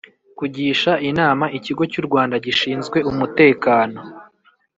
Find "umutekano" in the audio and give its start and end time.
3.11-3.99